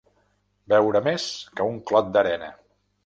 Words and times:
Beure 0.73 1.01
més 1.09 1.25
que 1.59 1.69
un 1.73 1.79
clot 1.91 2.11
d'arena. 2.17 2.49